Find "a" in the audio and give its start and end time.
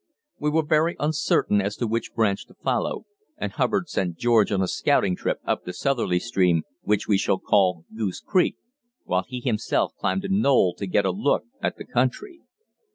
4.59-4.67, 10.25-10.29, 11.05-11.11